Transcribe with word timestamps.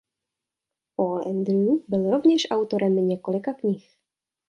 Paul 0.95 1.21
Andreu 1.25 1.83
byl 1.87 2.11
rovněž 2.11 2.47
autorem 2.51 3.07
několika 3.07 3.53
knih. 3.53 3.95